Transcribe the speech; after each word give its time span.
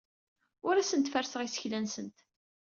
Ur 0.67 0.75
asent-ferrseɣ 0.77 1.41
isekla-nsent. 1.43 2.17